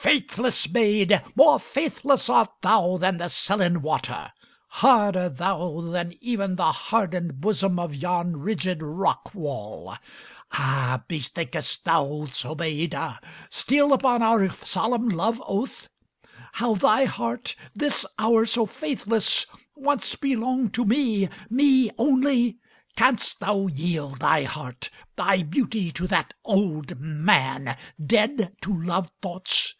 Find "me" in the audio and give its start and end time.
20.86-21.28, 21.50-21.90